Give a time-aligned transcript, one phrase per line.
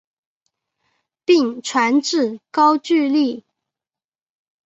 [1.25, 3.45] 并传至高句丽。